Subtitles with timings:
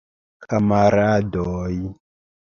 [0.47, 1.77] Kamaradoj!